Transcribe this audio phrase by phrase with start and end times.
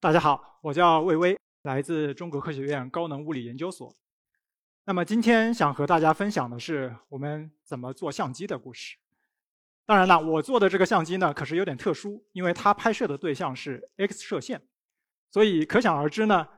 [0.00, 3.94] 大家好，我叫魏巍，来自中国科学院高能物理研究所。
[4.84, 8.96] 那么今天想和大家分享的是我们怎么做相机的故事。
[9.84, 14.62] 当然了，我做的这个相机呢，可是有点特殊，因为它拍摄的对象是 X 射线，
[15.30, 16.48] 所以可想而知呢。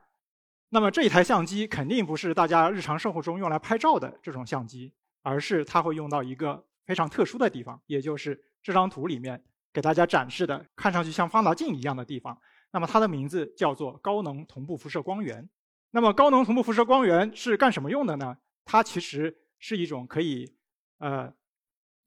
[0.68, 4.92] 那么这一台相机肯定不是大家日常生活中用来拍照的这种相机，
[5.22, 9.42] 而是它会用到一个非常特殊的地方，也就是这张图里面
[9.72, 12.36] 给大家展示的看上去像放大镜一样的地方。
[12.72, 15.48] 那么它的名字叫做高能同步辐射光源。
[15.90, 18.36] 那么高能同步辐射光源是干什么用的呢？
[18.64, 20.56] 它其实是一种可以，
[20.98, 21.30] 呃，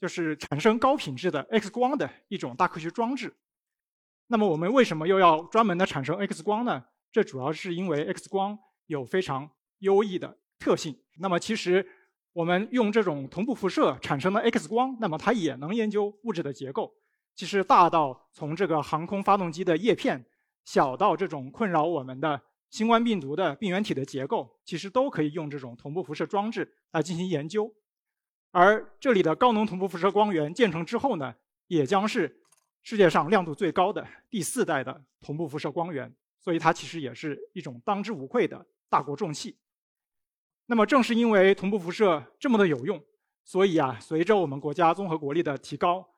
[0.01, 3.35] 就是产生高品质的 X 光的一种大科学装置。
[4.27, 6.83] 那么我们为什么又要专门的产生 X 光呢？
[7.11, 8.57] 这主要是因为 X 光
[8.87, 10.97] 有非常优异的特性。
[11.19, 11.87] 那么其实
[12.33, 16.91] 我们用这种同步辐射产生的 X 光，那么它也能研究物质的结构。
[17.35, 20.25] 其实大到从这个航空发动机的叶片。
[20.67, 27.71] 小到这种困扰我们的新冠病毒的病原体的结构，其实都可以用这种同步辐射装置来进行研究。
[28.49, 31.35] 而这里的高能同步辐射光源建成之后呢，
[31.67, 32.41] 也将是
[32.81, 39.55] 世界上亮度最高的第四代的同步辐射光源，所以它其实也是一种当之无愧的大国重器。
[40.65, 42.99] 那么正是因为同步辐射这么的有用，
[43.43, 46.09] 所以啊，随着我们国家综合国力的提高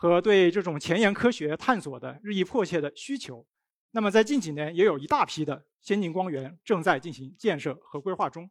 [0.00, 3.46] 和对这种前沿科学探索的日益迫切的需求。
[3.90, 8.50] 那么在近几年，也有一大批的先进光源正在进行建设和规划中。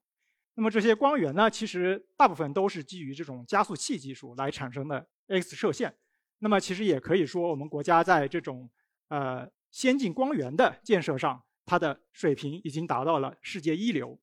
[0.53, 5.91] 那么这些光源呢，其实大部分都是基于这种加速器技术来产生的 X 射线。
[6.37, 8.69] 那么其实也可以说，我们国家在这种
[9.07, 14.19] 呃先进光源的建设上，它的水平已经达到了世界一流。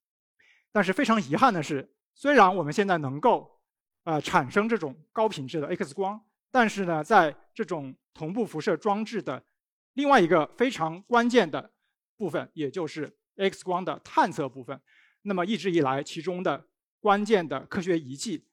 [0.70, 3.58] 但是非常遗憾的是，虽然我们现在能够
[4.04, 9.44] 呃产生这种高品质的 X 光，但是呢，在这种同步辐射装置的
[9.94, 11.72] 另外一个非常关键的
[12.16, 14.80] 部分，也就是 X 光的探测部分。
[15.22, 16.66] 那么一直以来，其中的
[17.00, 18.46] 关键的科学仪器，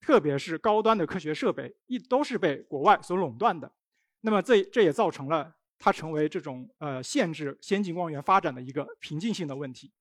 [0.00, 3.72] 特别是高端的科学设备，一都是被国外所垄断的。
[4.22, 9.92] 那么这这也造成了它成为这种呃限制先进光源发展的一个瓶颈性的问题。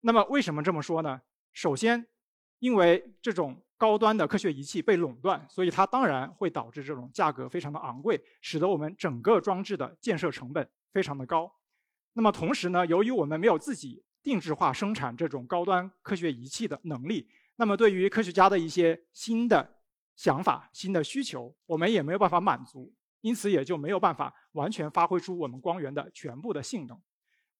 [0.00, 1.22] 那么为什么这么说呢？
[1.52, 2.06] 首先，
[2.62, 11.52] 因为这种高端的科学仪器被垄断，所以它当然会导致这种价格非常的昂贵，使得我们整个装置的建设成本非常的高。
[12.12, 19.68] 那么同时呢，由于我们没有自己定制化生产这种高端科学仪器的能力，那么对于科学家的一些新的
[20.14, 26.96] 想法、新的需求，我们也没有办法满足，因此也就没有办法完全发挥出我们光源的全部的性能。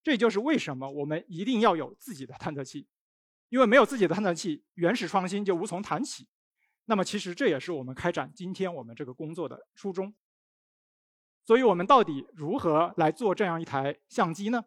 [0.00, 2.86] 这就是为什么我们一定要有自己的探测器。
[3.52, 6.26] 因为没有自己的探测器，原始创新就无从谈起。
[6.86, 10.14] 那么，其实这也是我们开展今天我们这个工作的初衷。
[11.44, 14.64] 所以，我们到底如何来做这样一台相机呢？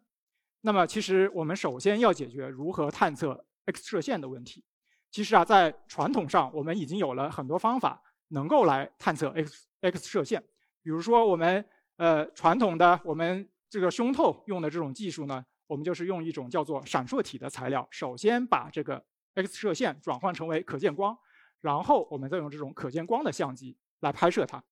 [0.61, 4.63] 那么，其实我们首先要解决如何探测 X 射线的问题。
[5.09, 10.43] 其实啊，在传统上，我们已经有了很多方法能够来探测 X X 射线。
[10.83, 11.65] 比如说，我们
[11.97, 15.43] 呃传统的我们这个胸透用的这种技术呢。
[15.67, 19.03] 我们就是用一种叫做闪烁体的材料，首先把这个
[19.33, 21.17] X 射线转换成为可见光，
[21.61, 24.63] 然后我们再用这种可见光的相机来拍摄它。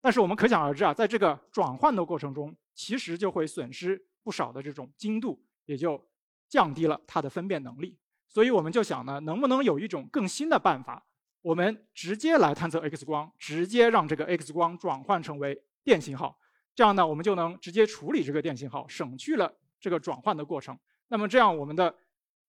[0.00, 6.08] 但是我们可想而知啊，在这个转换的过程中，其实就会损失不少的这种精度，也就
[6.48, 7.98] 降低了它的分辨能力。
[8.28, 11.04] 所以我们就想呢，能不能有一种更新的办法，
[11.42, 16.38] 我们直接来探测 X 光，直接让这个 X 光转换成为电信号，
[16.74, 19.52] 这样呢，我们就能直接处理这个电信号，省去了。
[19.80, 20.78] 这个转换的过程，
[21.08, 21.94] 那么这样我们的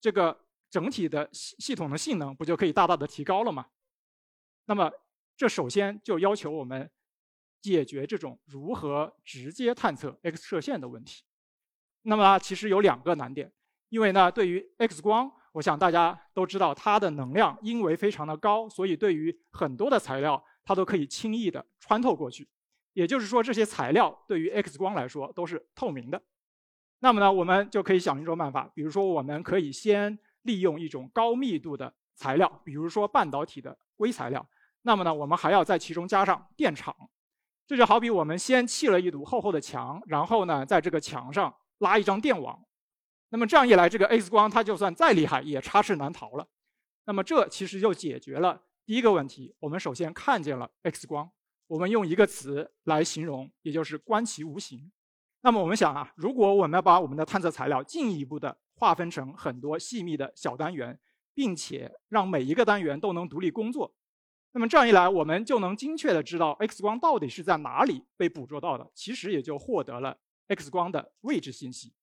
[0.00, 0.38] 这个
[0.70, 3.66] 整体的系系统的性能不就可以大大的提高了吗？
[4.66, 4.90] 那么
[5.36, 6.90] 这首先就要求我们
[7.60, 11.24] 解决这种如何直接探测 X 射线的问题。
[12.02, 13.52] 那么其实有两个难点，
[13.88, 22.48] 因为呢，对于 X 光，我想大家都知道它的能量因为非常的高，所以对于很多的材料它都可以轻易的穿透过去。
[22.92, 26.20] 也就是说，这些材料对于 X 光来说都是透明的。
[27.00, 34.44] 那么呢，我们就可以想一种办法，比如说，我们可以先利用一种高密度的材料，比如说半导体的硅材料。
[34.82, 36.94] 那么呢，我们还要在其中加上电场。
[37.66, 42.58] 这就好比我们先砌了一堵厚厚的墙，然后呢，在这个墙上拉一张电网。
[43.28, 46.48] 那么这样一来，这个 X 光它就算再厉害，也插翅难逃了。
[47.04, 49.54] 那么这其实就解决了第一个问题。
[49.60, 51.30] 我们首先看见了 X 光，
[51.66, 54.90] 我们用一个词来形容，也就是观其无形。
[55.40, 60.98] 那么我们想啊，如果我们要把我们的探测材料进一步的划分成很多细密的小单元，
[61.32, 63.94] 并且让每一个单元都能独立工作，
[64.52, 70.18] 那么这样一来，我们就能精确的知道 X 光到底是在哪里被捕捉到的，其实也就获得了
[70.48, 71.94] X 光的位置信息。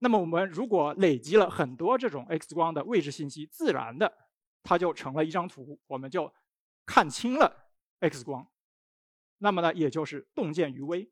[0.00, 4.12] 那么我们如果累积了很多这种 X 光的位置信息，自然的
[4.62, 6.30] 它就成了一张图，我们就
[6.84, 7.70] 看清了
[8.00, 8.46] X 光。
[9.38, 11.10] 那么呢，也就是洞见于微。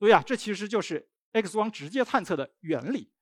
[0.00, 3.12] 所以啊，这其实就是 X 光直接探测的原理。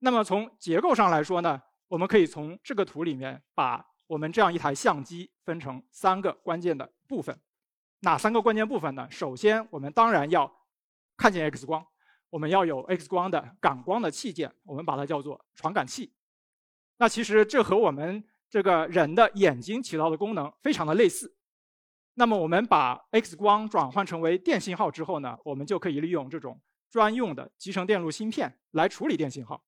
[0.00, 7.40] 那么从结构上来说呢，我们可以从这个图里面把我们这样一台相机分成三个关键的部分。
[8.00, 9.06] 哪三个关键部分呢？
[9.12, 10.52] 首先，我们当然要
[11.16, 11.86] 看见 X 光，
[12.30, 16.12] 我们要有 X 光的感光的器件，我们把它叫做传感器。
[16.96, 21.32] 那其实这和我们这个人的眼睛起到的功能非常的类似。
[22.14, 29.64] 那么我们把 X 光转换成为电信号之后呢，我们就可以利用这种专用的集成电路芯片来处理电信号。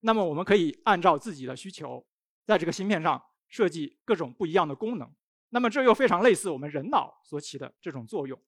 [0.00, 2.04] 那么我们可以按照自己的需求，
[2.46, 5.08] 在这个芯片上设计各种不一样的功能。
[5.50, 8.40] 那么这又非常类似我们人脑所起的这种作用。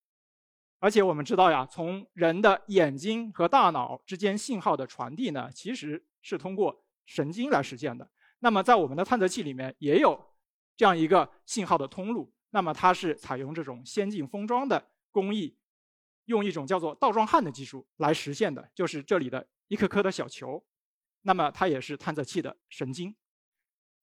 [0.81, 8.11] 而且我们知道呀，从人的眼睛和大脑之间信号的传递呢，其实是通过神经来实现的。
[8.39, 10.19] 那么在我们的探测器里面也有
[10.77, 12.34] 这样一个信号的通路。
[12.55, 15.57] 那么它是采用这种先进封装的工艺，
[16.27, 20.65] 用一种叫做倒装焊的技术来实现的，就是这里的一颗颗的小球。
[21.23, 23.13] 那么它也是探测器的神经。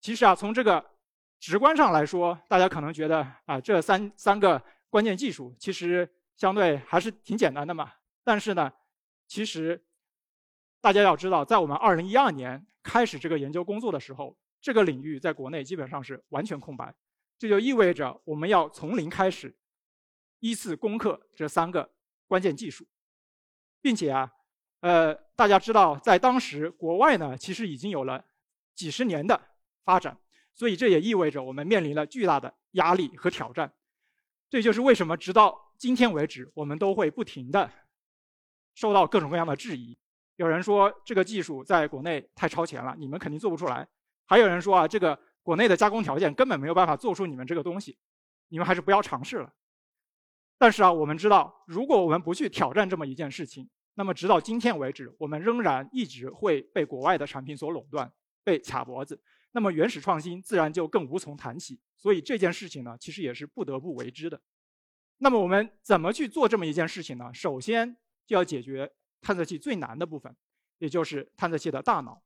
[0.01, 0.85] 其实啊，从这个
[1.39, 7.89] 直观上来说，大家可能觉得啊，这三三个关键技术其实相对还是挺简单的嘛。
[8.21, 8.69] 但是呢，
[9.27, 9.81] 其实
[10.81, 16.93] 大家要知道，在我们2012年开始这个研究工作的时候，这个领域在国内基本上是完全空白。
[17.41, 19.57] 这就意味着我们要从零开始，
[20.41, 21.91] 依次攻克这三个
[22.27, 22.85] 关键技术，
[23.81, 24.31] 并且啊，
[24.81, 28.23] 呃，大家知道，在当时国外呢，其实已经有了
[28.75, 29.41] 几十年的
[29.83, 30.15] 发展，
[30.53, 33.73] 所以这也意味着我们面临了巨大的压力和挑战。
[34.47, 37.71] 这就是为什么直到今天为止，我们都会不停的
[38.75, 39.97] 受到各种各样的质疑。
[40.35, 43.83] 有人说这个技术在国内太超前了，你们肯定做不出来；
[44.27, 45.19] 还有人说啊，这个。
[45.43, 47.97] 国内的加工条件根本没有办法做出你们这个东西，
[48.49, 49.53] 你们还是不要尝试了。
[50.57, 58.11] 但是啊，我们知道，如果我们不去挑战这么一件事情，那么直到今天为止，我们仍然一直会被国外的产品所垄断，
[58.43, 59.19] 被卡脖子。
[59.53, 61.79] 那么原始创新自然就更无从谈起。
[61.97, 64.39] 所以这件事情呢，其实也是不得不为之的。
[65.17, 67.33] 那么我们怎么去做这么一件事情呢？
[67.33, 70.35] 首先就要解决探测器最难的部分，
[70.77, 72.23] 也就是探测器的大脑。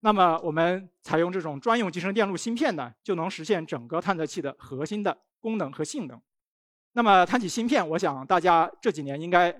[0.00, 6.22] 那么我们采用这种专用集成电路芯片呢，就能实现整个探测器的核心的功能和性能。
[6.92, 9.52] 那么谈起芯片，我想大家这几年应该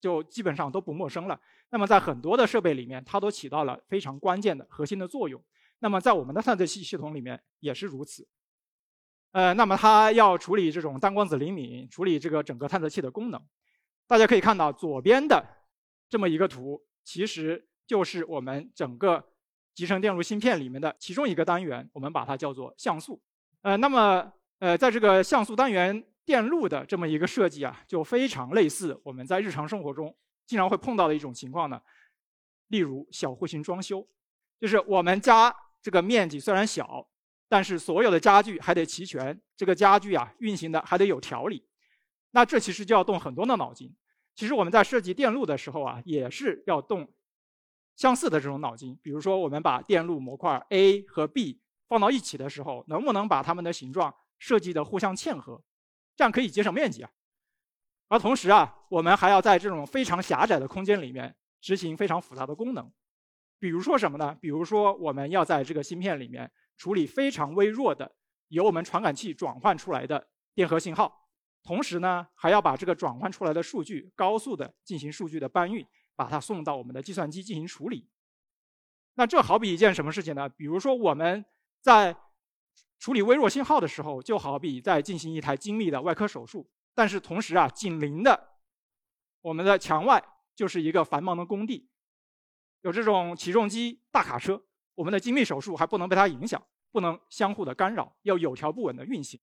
[0.00, 1.38] 就基本上都不陌生了。
[1.68, 5.42] 那么在很多的设备里面，它都起到了非常关键的核心的作用。
[5.80, 8.26] 那么在我们的探测器系统里面也是如此。
[9.32, 13.38] 呃，那么它要处理这种单光子灵敏，处理这个整个探测器的功能。
[14.06, 15.44] 大家可以看到左边的
[16.08, 19.22] 这么一个图，其实就是我们整个。
[19.74, 23.20] 集成电路芯片里面的其中一个单元，我们把它叫做像素。
[23.62, 30.14] 呃，那么呃，在这个像素单元电路的这么一个设计啊，就非常类似我们在日常生活中
[30.46, 31.80] 经常会碰到的一种情况呢。
[32.68, 34.06] 例如小户型装修，
[34.60, 37.08] 就是我们家这个面积虽然小，
[37.48, 41.66] 但是所有的家具还得齐全，这个家具啊运行的还得有条理。
[42.32, 43.94] 那这其实就要动很多的脑筋。
[44.34, 47.08] 其实我们在设计电路的时候啊，也是要动。
[47.96, 55.62] 相似的这种脑筋，比如说我们把电路模块 A 和 B 放到一起的时候，能不能把它们的形状设计的互相嵌合，
[56.16, 57.10] 这样可以节省面积啊。
[58.08, 62.90] 而同时啊，我们还要在这种非常狭窄的空间里面执行非常复杂的功能，
[63.58, 64.36] 比如说什么呢？
[64.40, 68.10] 比如说我们要在这个芯片里面处理非常微弱的
[68.48, 71.28] 由我们传感器转换出来的电荷信号，
[71.62, 75.86] 同时呢，还要把这个转换出来的数据高速的进行数据的搬运。
[76.22, 78.08] 把它送到我们的计算机进行处理。
[79.14, 80.48] 那这好比一件什么事情呢？
[80.48, 81.44] 比如说我们
[81.80, 82.16] 在
[83.00, 86.70] 处理微弱信号的时候，就好比在进行一台精密的外科手术。
[86.94, 88.50] 但是同时啊，紧邻的
[89.40, 90.22] 我们的墙外
[90.54, 91.90] 就是一个繁忙的工地，
[92.82, 94.62] 有这种起重机、大卡车，
[94.94, 99.40] 我们的精密手术还不能被它影响，不能相互的干扰，要有条不紊的运行。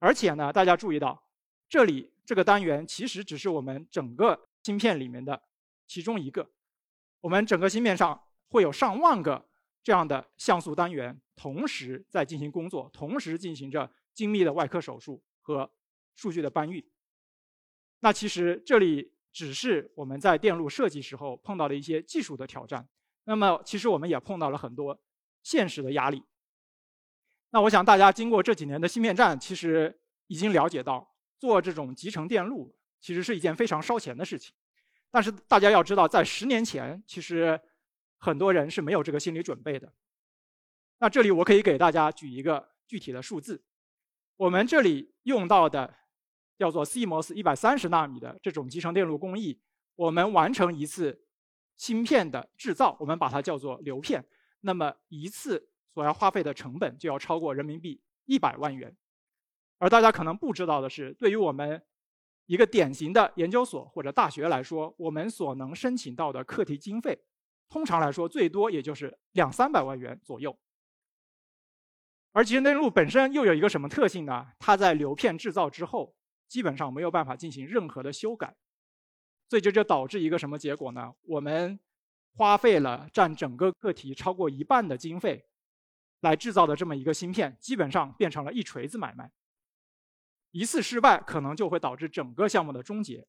[0.00, 1.22] 而且呢，大家注意到，
[1.68, 5.40] 这里这个单元其实只是我们整个芯片里面的。
[5.86, 6.50] 其中一个，
[7.20, 9.48] 我们整个芯片上会有上万个
[9.82, 15.70] 这样的像素单元，同时在进行工作，同时进行着精密的外科手术和
[16.16, 16.84] 数据的搬运。
[18.00, 22.88] 那其实这里只是我们在电路设计时候碰到的一些技术的挑战。
[23.24, 25.00] 那么其实我们也碰到了很多
[25.42, 26.22] 现实的压力。
[27.50, 34.54] 那我想大家经过这几年的芯片战，其实已经了解到，做这种集成电路其实是一件非常烧钱的事情。
[35.14, 37.60] 但是大家要知道，在十年前，其实
[38.18, 39.92] 很多人是没有这个心理准备的。
[40.98, 43.62] 那这里我可以给大家举一个具体的数字，
[44.36, 45.94] 我们这里用到的
[46.58, 49.60] 叫做 CMOS 一百三十纳米的这种集成电路工艺，
[49.94, 51.24] 我们完成一次
[51.76, 54.26] 芯片的制造，我们把它叫做流片，
[54.62, 58.96] 那么一次所要花费的成本就要超过人民币一百万元。
[59.78, 61.80] 而大家可能不知道的是，对于我们
[62.46, 67.18] 一个典型的研究所或者大学来说，我们所能申请到的课题经费，
[67.68, 70.56] 通常来说最多也就是两三百万元左右。
[72.32, 74.48] 而集成电路本身又有一个什么特性呢？
[74.58, 76.14] 它在流片制造之后，
[76.48, 78.54] 基本上没有办法进行任何的修改，
[79.48, 81.14] 所以这就导致一个什么结果呢？
[81.22, 81.78] 我们
[82.34, 85.46] 花费了占整个课题超过一半的经费
[86.20, 89.30] 来制造的这么一个芯片，基本上变成了一锤子买卖。
[90.54, 93.26] 一次失败可能就会导致整个项目的终结，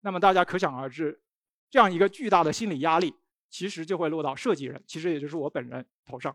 [0.00, 1.22] 那么大家可想而知，
[1.68, 3.14] 这样一个巨大的心理压力，
[3.50, 6.34] 其实就会落到设计人，其实也就是我本人头上。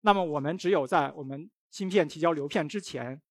[0.00, 3.22] 那么我们只有在我们芯片提交流片之前，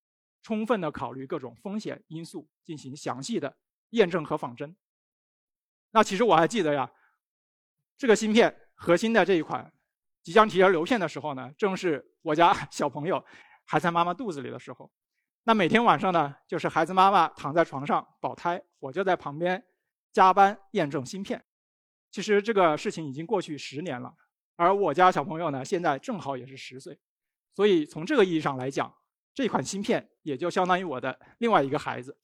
[0.42, 3.58] 充分的考虑各种风险因素，进行详细的
[3.90, 4.74] 验证和仿真。
[5.92, 6.90] 那其实我还记得呀，
[7.98, 9.74] 这个芯片核心的这一款
[10.24, 13.22] 即将提交流片的时候呢，正是我家 小朋友
[13.66, 14.90] 还在妈妈肚子里的时候。
[15.48, 19.66] 那每天晚上呢，就是孩子妈妈躺在床上保胎，我就在旁边
[20.12, 21.42] 加班验证芯片。
[22.12, 24.14] 其实这个事情已经过去十年了，
[24.58, 27.00] 而我家小朋友呢，现在正好也是十岁，
[27.56, 28.94] 所以从这个意义上来讲，
[29.34, 32.18] 这款芯片也就相当于我的另外一个孩子。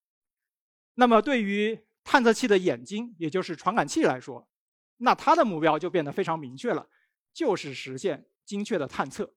[0.95, 4.49] 那么对于探测器的眼睛，也就是传感器来说，
[4.97, 6.89] 那它的目标就变得非常明确了，
[7.31, 9.33] 就是实现精确的探测。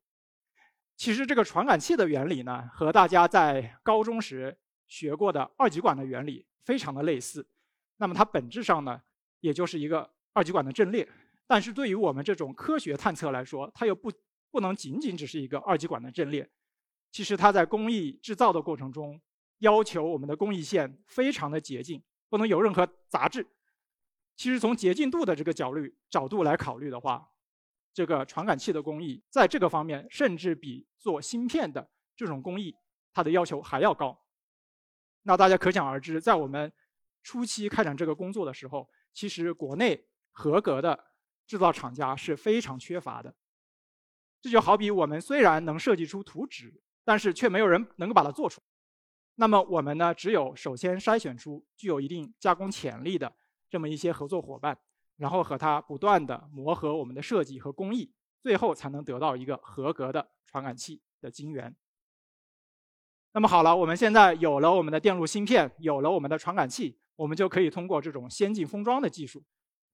[0.96, 7.46] 其实这个传感器的原理呢，和大家在高中时学过的二极管的原理非常的类似。
[7.98, 9.02] 那么它本质上呢，
[9.40, 11.06] 也就是一个二极管的阵列。
[11.46, 14.10] 但是对于我们这种科学探测来说，它又不
[14.50, 16.48] 不能仅仅只是一个二极管的阵列。
[17.12, 19.20] 其实它在工艺制造的过程中，
[19.58, 23.46] 要求我们的工艺线非常的洁净，不能有任何杂质。
[24.34, 27.30] 其实从洁净度的这个角率角度来考虑的话，
[27.96, 32.76] 这个传感器的工艺，在这个方面，甚至比做芯片的这种工艺，
[33.14, 34.22] 它的要求还要高。
[35.22, 36.70] 那大家可想而知，在我们
[37.22, 41.06] 初期开展这个工作的时候，其实国内合格的
[41.46, 43.34] 制造厂家是非常缺乏的。
[44.42, 48.60] 这就好比我们虽然能设计出图纸，但是却没有人能够把它做出。
[49.36, 53.34] 那么我们呢，只有首先筛选出具有一定加工潜力的
[53.70, 54.78] 这么一些合作伙伴。
[55.16, 61.74] 然后和它不断的磨合我们的设计和工艺，最后才能得到一个合格的传感器的晶圆。
[63.32, 69.42] 那么好了，我们现在有了我们的电路芯片，有了我们的传感器，我们就可以通过这种先进封装的技术，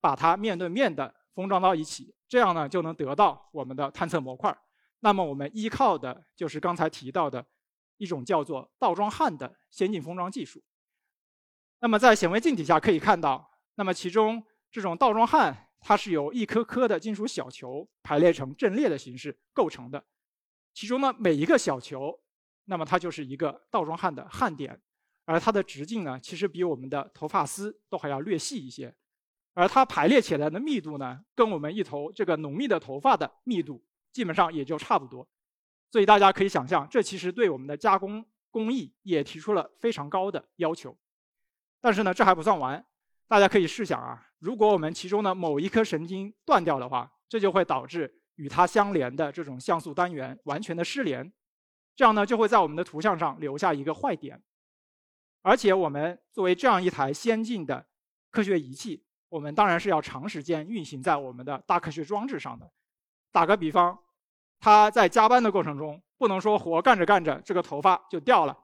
[0.01, 4.57] 把它面对面的封装到一起，这样呢就能得到我们的探测模块。
[5.01, 7.45] 那么我们依靠的就是刚才提到的
[7.97, 10.63] 一种叫做倒装焊的先进封装技术。
[11.81, 14.45] 那么在显微镜底下可以看到，那么其中。
[14.73, 20.03] 这种倒装焊，它是由一颗颗的金属小球排列成阵列的形式构成的，
[20.73, 22.19] 其中呢每一个小球，
[22.65, 24.81] 那么它就是一个倒装焊的焊点，
[25.27, 28.95] 而它的直径呢，其实比我们的头发丝都还要略细一些，
[29.53, 35.29] 而它排列起来的密度呢，跟我们一头这个浓密的头发的密度基本上也就差不多，
[35.91, 40.97] 所以大家可以想象，这其实对我们的加工工艺也提出了非常高的要求。
[41.81, 42.83] 但是呢，这还不算完。
[43.29, 51.33] 大家可以试想啊，如果我们其中的某一颗神经断掉的话，这就会导致与它相连的这种像素单元完全的失联，
[51.95, 54.43] 这样呢就会在我们的图像上留下一个坏点。
[55.43, 57.87] 而且我们作为这样一台先进的
[58.33, 62.69] 科学仪器，我们当然是要长时间运行在我们的大科学装置上的。
[63.31, 63.97] 打个比方，
[64.59, 68.59] 它在加班的过程中，不能说活干着干着这个头发就掉了，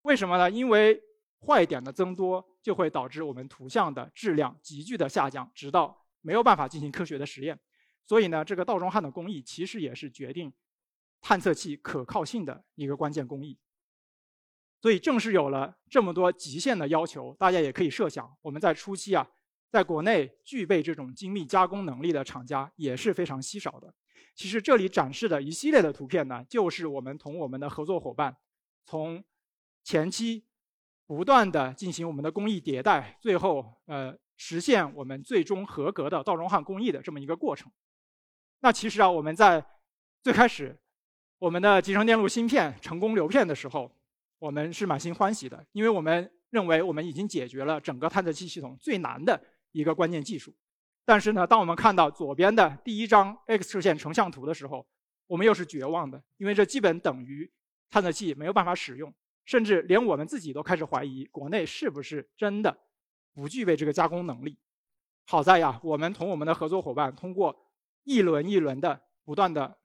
[0.00, 0.50] 为什么呢？
[0.50, 0.98] 因为
[1.46, 7.58] 坏点的增多就会导致我们图像的质量急剧的下降，直到没有办法进行科学的实验。
[8.06, 10.52] 所以呢，这个倒装焊的工艺其实也是决定
[11.20, 13.58] 探测器可靠性的一个关键工艺。
[14.80, 19.26] 所以正是有了这么多极限的要求，大家也可以设想，我们在初期啊，
[19.70, 23.94] 在国内具备这种精密加工能力的厂家也是非常稀少的。
[24.34, 28.36] 其实这里展示的一系列的图片呢，就是我们同我们的合作伙伴
[28.84, 29.24] 从
[29.82, 30.49] 前期。
[31.10, 37.68] 不断的进行我们的工艺迭代，最后呃实现我们最终合格的倒装焊工艺的这么一个过程。
[38.60, 39.66] 那其实啊，我们在
[40.22, 40.78] 最开始
[41.40, 43.92] 我们的集成电路芯片成功流片的时候，
[44.38, 50.54] 我们是满心欢喜的，因为我们认为我们已经解决了整个探测器系统最难的一个关键技术。
[51.04, 54.86] 但是呢，当我们看到左边的第一张 X 射线成像图的时候，
[55.26, 57.50] 我们又是绝望的，因为这基本等于
[57.90, 59.12] 探测器没有办法使用，
[59.44, 62.76] 甚至连我们自己都开始怀疑国内是不是真的
[63.32, 64.58] 不具备这个加工能力。
[65.26, 67.56] 好在呀，我们同我们的合作伙伴通过
[68.04, 69.78] 一轮一轮的不断的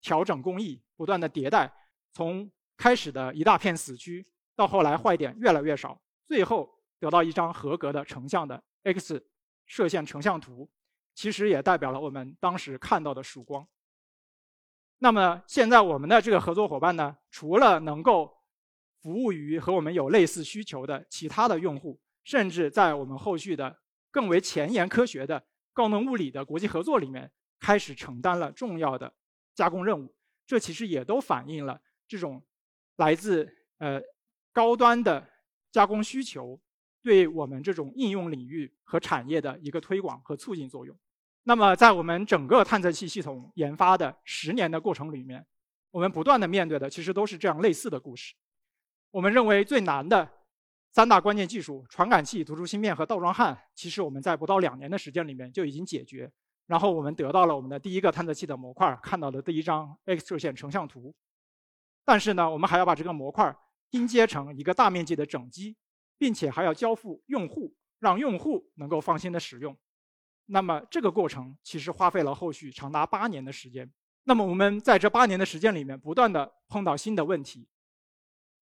[0.00, 0.80] 调整工艺。
[1.00, 1.72] 不断的迭代，
[2.12, 9.24] 从开始的一大片死区，到后来坏点越来越少，最后得到一张合格的成像的 X
[9.64, 10.68] 射线成像图，
[11.14, 13.66] 其实也代表了我们当时看到的曙光。
[14.98, 18.39] 那么现在我们的这个合作伙伴呢，除了能够
[19.02, 23.78] 服务于和我们有类似需求的其他的用户，甚至在我们后续的
[24.10, 25.42] 更为前沿科学的
[25.72, 29.12] 高能物理的国际合作里面，开始承担了重要的
[29.54, 30.14] 加工任务。
[30.46, 32.42] 这其实也都反映了这种
[32.96, 34.00] 来自呃
[34.52, 35.26] 高端的
[35.70, 36.60] 加工需求
[37.02, 40.94] 对我们这种应用领域和产业的一个推广和促进作用。
[41.44, 45.46] 那么，在我们整个探测器系统研发的十年的过程里面，
[45.90, 48.34] 我们不断的面对的其实都是这样类似的故事。
[49.10, 50.28] 我们认为最难的
[50.92, 56.30] 三大关键技术——传感器、突出芯片和倒装焊，其实我们在不到两年的时间里面就已经解决。
[56.66, 61.12] 然后我们得到了我们的第一个探测器的模块，看到的第一张 X 射线成像图。
[62.04, 63.56] 但是呢，我们还要把这个模块
[63.90, 65.76] 拼接成一个大面积的整机，
[66.16, 69.76] 并且还要交付用户，让用户能够放心的使用。
[70.46, 73.92] 那么这个过程其实花费了后续长达八年的时间。
[74.24, 77.66] 那么我们在这八年的时间里面，不断的碰到新的问题，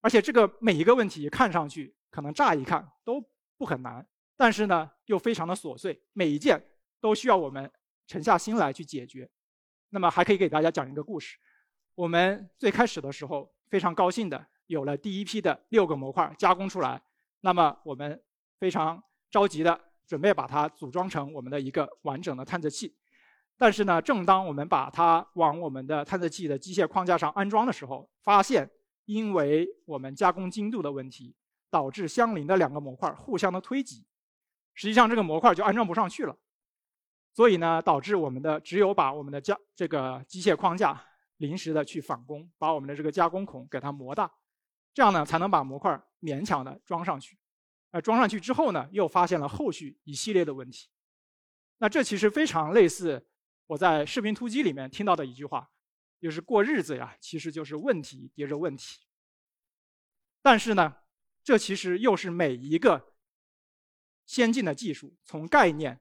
[0.00, 3.22] 而且这个每一个问题看上去可能乍一看都
[3.56, 6.62] 不很难，但是呢又非常的琐碎，每一件
[7.00, 7.70] 都需要我们。
[8.10, 9.28] 沉下心来去解决，
[9.90, 11.36] 那么还可以给大家讲一个故事。
[11.94, 16.98] 我们最开始的时候非常高兴的有了第一批的六个模块加工出来，
[17.42, 18.18] 那么我们
[18.58, 18.98] 非常
[19.30, 22.96] 着急的准备把它组装成我们的一个完整的探测器。
[23.58, 28.66] 但是呢，正当我们把它往我们的探测器的机械框架上安装的时候，发现
[29.08, 31.34] 因为我们加工精度的问题，
[31.70, 34.04] 导致相邻的两个模块互相的推挤，
[34.74, 36.36] 实际上这个模块就安装不上去了。
[37.32, 41.02] 所以呢，导致我们的只有把我们的加这个机械框架
[41.38, 44.30] 临时的去返工，把我们的这个加工孔给它磨大，
[44.92, 47.38] 这样呢才能把模块勉强的装上去。
[47.92, 50.90] 呃，装上去之后呢，又发现了后续一系列的问题。
[51.78, 53.26] 那这其实非常类似
[53.68, 55.70] 我在视频突击里面听到的一句话，
[56.20, 59.00] 就是过日子呀，其实就是问题叠着问题。
[60.42, 60.96] 但是呢，
[61.42, 63.14] 这其实又是每一个
[64.26, 66.00] 先进的技术从概念。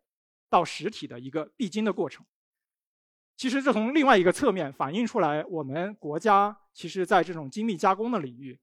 [0.49, 2.25] 到实体的一个必经的过程。
[3.36, 8.58] 其实这从另外一个侧面反映出来，我们国家其实在这种精密加工的领域，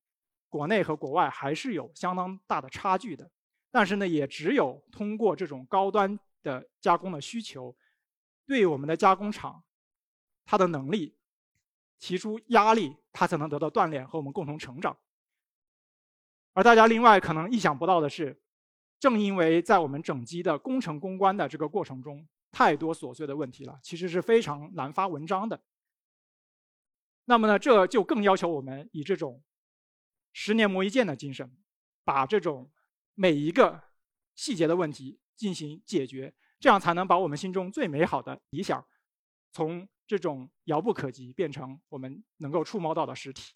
[0.48, 3.30] 国内和国外还是有相当大的差距的。
[3.70, 7.76] 但是呢，也只有通过这种高端的加工的需求，
[8.46, 9.62] 对我们的加工厂，
[10.46, 11.14] 它的能力
[11.98, 14.96] 提出压力，它才能得到锻炼和我们共同成长。
[16.52, 18.40] 而大家另外可能意想不到的是。
[19.00, 25.62] 正因为在我们整机的工程攻关的这个过程中，太多琐碎的问题了，其实是非常难发文章的。
[27.26, 29.42] 那么呢，这就更要求我们以这种
[30.32, 31.54] 十年磨一剑的精神，
[32.02, 32.72] 把这种
[33.12, 33.82] 每一个
[34.34, 38.86] 细节的问题进行解决，这样才能把我们心中最美好的理想，
[39.52, 43.54] 从这种遥不可及变成我们能够触摸到的实体。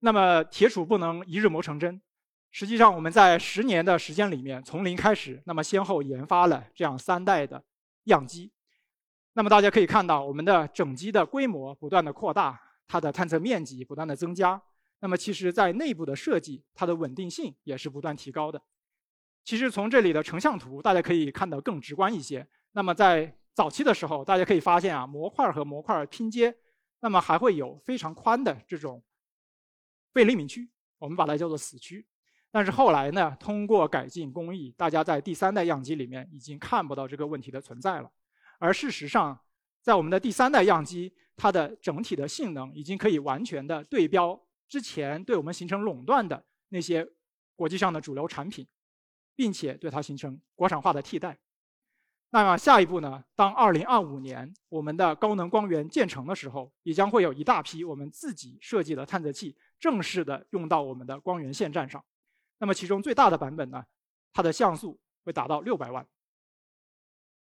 [0.00, 2.00] 那么铁杵不能一日磨成针。
[2.52, 7.62] 实际上，我们在十年的时间里面，从零开始，那么先后研发了这样三代的
[8.04, 8.50] 样机。
[9.34, 14.60] 那么大家可以看到，我们的整机的规模不断的扩大，它的探测面积不断的增加。
[14.98, 18.60] 那么其实，在内部的设计，它的稳定性也是不断提高的。
[19.44, 22.46] 其实从这里的成像图，大家可以看得更直观一些。
[22.72, 26.56] 那么在早期的时候，大家可以发现啊，模块和模块拼接，
[27.00, 29.04] 那么还会有非常宽的这种
[30.14, 32.06] 非灵敏区，我们把它叫做死区。
[32.50, 38.10] 但是后来呢，通过改进工艺，大家在第三代样机里面已经看不到这个问题的存在了。
[38.58, 39.38] 而事实上，
[39.82, 47.06] 在我们的第三代样机，它的整体的性能已经可以完全的对标之前对我们形成垄断的那些
[47.54, 48.66] 国际上的主流产品，
[49.36, 51.38] 并且对它形成国产化的替代。
[52.32, 53.24] 那么下一步呢？
[53.34, 62.04] 当2025年我们的高能光源建成的时候，也将会有一大批我们自己设计的探测器正式的用到我们的光源线站上。
[62.58, 63.84] 那么其中最大的版本呢，
[64.32, 66.06] 它的像素会达到六百万。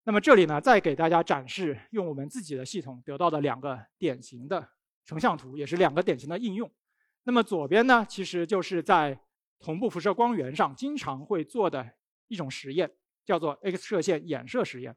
[0.05, 4.69] 那么这里呢，再给大家展示用我们自己的系统得到的两个典型的
[5.07, 6.71] 成像图，也是两个典型的应用。
[7.23, 9.19] 那么左边呢，其实就是在
[9.59, 11.95] 同步辐射光源上经常会做的
[12.29, 12.93] 一种实验，
[13.27, 14.97] 叫做 X 射线衍射实验。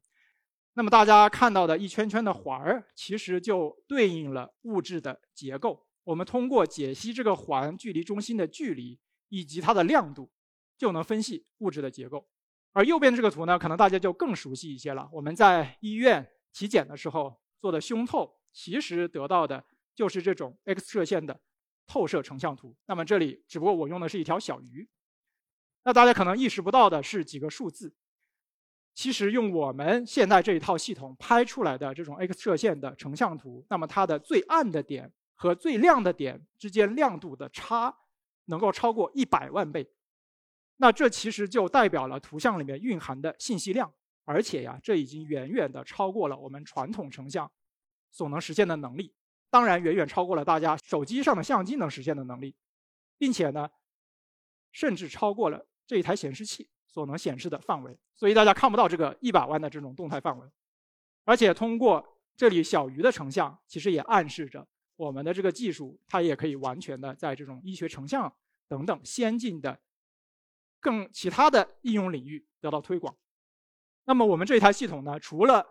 [0.73, 5.85] 那么大家看到的一圈圈的环儿，其实就对应了物质的结构。
[6.05, 10.31] 我们通过解析这个环距离中心的距离以及它的亮度，
[10.77, 12.29] 就能分析物质的结构。
[12.71, 15.09] 而右边这个图呢，可能大家就更熟悉一些了。
[15.11, 19.65] 我们在医院体检的时候做的胸透，其实得到的
[19.95, 21.41] 就是这种 X 射线的
[21.87, 22.77] 透射成像图。
[22.85, 24.87] 那么这里只不过我用的是一条小鱼。
[25.83, 27.93] 那大家可能意识不到的是几个数字。
[28.99, 37.95] 其实用我们现在这一套系统拍出来的这种 X 射线的成像图，那么它的最暗的点和最亮的点之间亮度的差，
[38.47, 39.89] 能够超过一百万倍。
[40.75, 43.89] 那这其实就代表了图像里面蕴含的信息量，
[44.25, 47.49] 而且呀，这已经远远的超过了我们传统成像
[48.11, 49.13] 所能实现的能力，
[49.49, 52.53] 当然远远超过了大家手机上的相机能实现的能力，
[53.17, 53.69] 并且呢，
[54.73, 60.47] 甚至超过了这一台显示器所能显示的范围，所以大家看不到这个一百万的这种动态范围，
[61.23, 68.33] 而且通过这里小鱼的成像，其实也暗示着我们的这个技术，它也可以完全的在这种医学成像
[68.67, 69.79] 等等先进的。
[70.81, 73.13] 更其他的应用领域得到推广。
[74.05, 75.65] 那么我们这一台系统呢，除了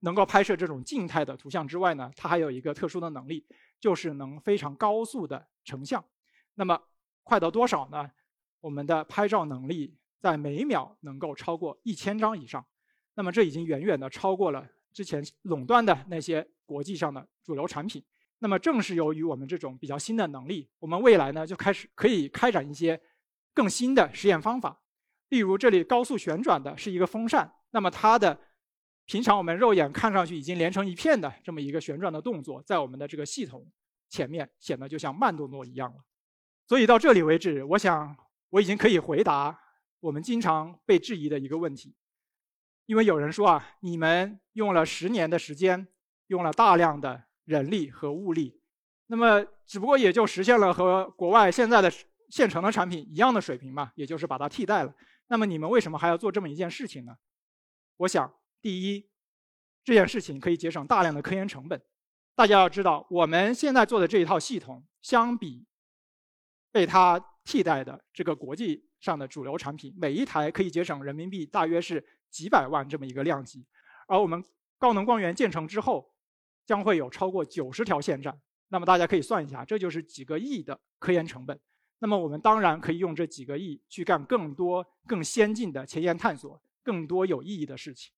[0.00, 3.46] 能够拍摄这种静态的图像之外呢，它还有一个特殊的能力，
[3.78, 6.02] 就是能非常高速的成像。
[6.54, 6.82] 那么
[7.24, 8.10] 快到多少呢？
[8.60, 12.64] 我们的拍照能力在每秒能够超过一千张以上。
[13.14, 18.04] 那么这已经远远的超过了之前垄断的那些国际上的主流产品。
[18.38, 23.00] 那么正是由于我们这种比较新的能力，我们未来呢就开始可以开展一些。
[23.54, 24.82] 更新的实验方法，
[25.30, 28.38] 例如这里高速旋转的是一个风扇，那么它的
[29.06, 33.66] 平常我们肉眼看上去已经连成一片的这么一个旋转的动作，在我们的这个系统
[34.10, 36.04] 前面显得就像慢动作一样了。
[36.68, 38.14] 所以到这里为止，我想
[38.50, 39.58] 我已经可以回答
[40.00, 41.94] 我们经常被质疑的一个问题，
[42.86, 45.88] 因为有人说啊，你们用了十年的时间，
[46.26, 48.60] 用了大量的人力和物力，
[49.06, 51.92] 那么只不过也就实现了和国外现在的。
[52.28, 54.92] 现成的产品一样的水平嘛，也就是把它替代了。
[55.28, 57.16] 那么你们为什么还要做这么一件事情呢？
[57.98, 59.08] 我想，第一，
[59.84, 61.80] 这件事情可以节省大量的科研成本。
[62.34, 65.64] 大家要知道，我们现在做的这一套系统，相比
[66.72, 73.66] 被它替代的这个国际上的主流产品，每一台可以节省人民币大约是几百万这么一个量级。
[74.06, 74.42] 而我们
[74.78, 76.12] 高能光源建成之后，
[76.64, 78.40] 将会有超过九十条线站。
[78.68, 81.58] 那么大家可以算一下，这就是几个亿的科研成本。
[81.98, 88.12] 那么我们当然可以用这几个亿去干更多更先进的前沿探索，更多有意义的事情。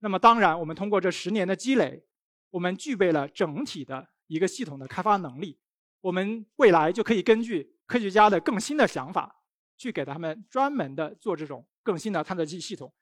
[0.00, 2.04] 那么当然，我们通过这十年的积累，
[2.50, 5.58] 我们具备了整体的一个系统的开发能力。
[6.02, 9.34] 我们未来就可以根据科学家的更新的想法，
[9.76, 12.92] 去给他们专门的做这种更新的探测器系统，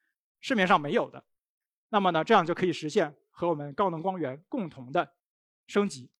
[0.40, 1.24] 市面上没有的。
[1.90, 5.14] 那么呢，这样就可以实现和我们高能光源共同的
[5.66, 6.10] 升级。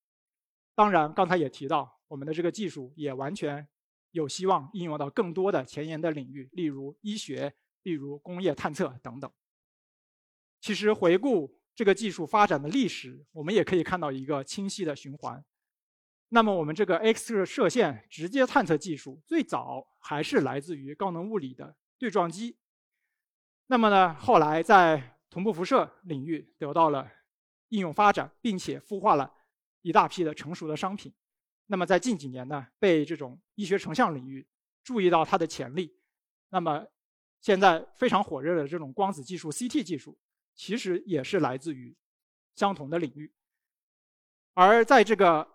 [0.75, 1.99] 当然，刚才也提到。
[2.13, 3.67] 我们的这个技术也完全
[4.11, 9.33] 有希望应用到更多的前沿的领域，例如医学、例如工业探测等等。
[10.61, 15.43] 其实回顾这个技术发展的历史，我们也可以看到一个清晰的循环。
[16.35, 22.57] 那么我们这个 X 射线直接探测技术最早还是来自于高能物理的对撞机。
[23.67, 27.07] 那么呢，后来在同步辐射领域得到了
[27.69, 29.31] 应用发展，并且孵化了
[29.83, 31.13] 一大批的成熟的商品。
[31.67, 34.49] 那么在近几年呢，被这种医学成像领域
[34.83, 35.95] 注意到它的潜力。
[36.49, 36.87] 那么
[37.43, 40.19] 现在非常火热的这种光子技术 CT 技术，
[40.55, 41.95] 其实也是来自于
[42.57, 43.31] 相同的领域。
[44.55, 45.52] 而在这个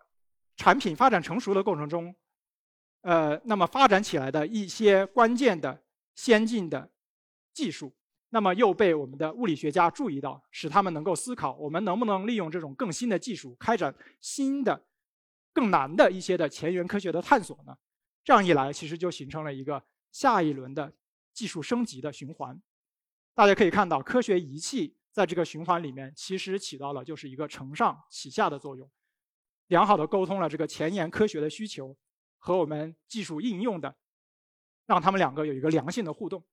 [0.58, 2.14] 产品发展成熟的过程中，
[3.02, 5.82] 呃，那么发展起来的一些关键的
[6.16, 6.92] 先进的
[7.54, 7.96] 技术，
[8.30, 14.84] 那么又被我们的物理学家注意到，使他们能够思考我们能不能利用这种更新的技术开展新的。
[15.54, 17.76] 更难的一些的前沿科学的探索呢，
[18.24, 20.94] 这样一来，其实就形成了一个下一轮的
[21.34, 22.62] 技术升级的循环。
[23.34, 28.88] 大家可以看到，科学仪器在这个循环里面，其实起到了就是一个承上启下的作用，
[29.68, 31.96] 良好的沟通了这个前沿科学的需求
[32.38, 33.96] 和我们技术应用的，
[34.86, 36.44] 让他们两个有一个良性的互动。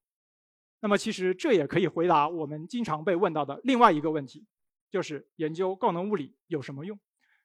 [0.79, 4.45] 那么，其实这也可以回答我们经常被问到的另外一个问题，
[4.89, 6.99] 就是研究高能物理有什么用？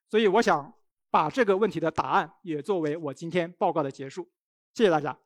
[0.08, 0.74] 所以，我想。
[1.12, 4.30] 把这个问题的答案也作为我今天报告的结束，
[4.74, 5.18] 谢谢大家。